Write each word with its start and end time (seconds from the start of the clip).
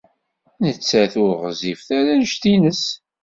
Nettat 0.63 1.13
ur 1.23 1.33
ɣezzifet 1.41 1.87
ara 1.97 2.11
anect-nnes. 2.13 2.83